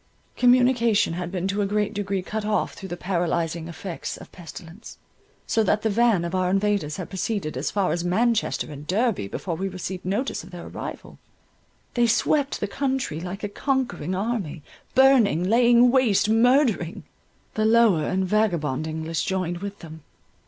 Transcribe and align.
Communication 0.35 1.13
had 1.13 1.31
been 1.31 1.47
to 1.47 1.61
a 1.61 1.67
great 1.67 1.93
degree 1.93 2.23
cut 2.23 2.43
off 2.43 2.73
through 2.73 2.89
the 2.89 2.97
paralyzing 2.97 3.67
effects 3.67 4.17
of 4.17 4.31
pestilence, 4.31 4.97
so 5.45 5.61
that 5.63 5.83
the 5.83 5.91
van 5.91 6.25
of 6.25 6.33
our 6.33 6.49
invaders 6.49 6.97
had 6.97 7.07
proceeded 7.07 7.55
as 7.55 7.69
far 7.69 7.91
as 7.91 8.03
Manchester 8.03 8.71
and 8.71 8.87
Derby, 8.87 9.27
before 9.27 9.53
we 9.55 9.67
received 9.67 10.03
notice 10.03 10.43
of 10.43 10.49
their 10.49 10.65
arrival. 10.65 11.19
They 11.93 12.07
swept 12.07 12.59
the 12.61 12.67
country 12.67 13.19
like 13.21 13.43
a 13.43 13.47
conquering 13.47 14.15
army, 14.15 14.63
burning—laying 14.95 15.91
waste— 15.91 16.27
murdering. 16.29 17.03
The 17.53 17.65
lower 17.65 18.05
and 18.05 18.25
vagabond 18.27 18.87
English 18.87 19.21
joined 19.25 19.59
with 19.59 19.81
them. 19.81 20.01